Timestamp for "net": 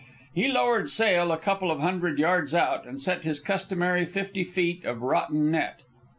5.51-5.83